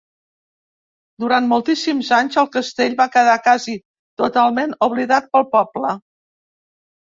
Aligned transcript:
Durant 1.23 1.49
moltíssims 1.51 2.09
anys 2.19 2.37
el 2.43 2.49
castell 2.55 2.95
va 3.03 3.07
quedar 3.17 3.35
casi 3.49 3.77
totalment 4.23 4.75
oblidat 4.89 5.29
pel 5.37 5.47
poble. 5.55 5.95